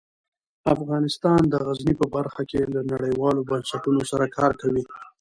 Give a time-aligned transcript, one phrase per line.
[0.73, 4.83] افغانستان د غزني په برخه کې له نړیوالو بنسټونو سره کار کوي.